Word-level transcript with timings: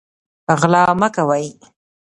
غلا 0.59 0.83
مه 0.99 1.07
کوئ 1.15 1.45